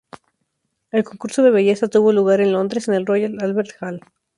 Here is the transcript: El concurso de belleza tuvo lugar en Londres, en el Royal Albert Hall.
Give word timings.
El 0.91 1.03
concurso 1.03 1.43
de 1.43 1.51
belleza 1.51 1.87
tuvo 1.87 2.11
lugar 2.11 2.41
en 2.41 2.53
Londres, 2.53 2.87
en 2.87 2.95
el 2.95 3.05
Royal 3.05 3.37
Albert 3.39 3.73
Hall. 3.81 4.01